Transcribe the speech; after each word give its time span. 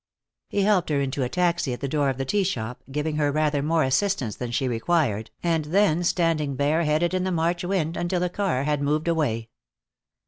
He 0.49 0.63
helped 0.63 0.89
her 0.89 0.99
into 0.99 1.21
a 1.21 1.29
taxi 1.29 1.73
at 1.73 1.79
the 1.79 1.87
door 1.87 2.09
of 2.09 2.17
the 2.17 2.25
tea 2.25 2.43
shop, 2.43 2.81
giving 2.91 3.17
her 3.17 3.31
rather 3.31 3.61
more 3.61 3.83
assistance 3.83 4.35
than 4.35 4.49
she 4.49 4.67
required, 4.67 5.29
and 5.43 5.65
then 5.65 6.03
standing 6.03 6.55
bare 6.55 6.81
headed 6.85 7.13
in 7.13 7.23
the 7.23 7.31
March 7.31 7.63
wind 7.63 7.95
until 7.95 8.19
the 8.21 8.27
car 8.27 8.63
had 8.63 8.81
moved 8.81 9.07
away. 9.07 9.49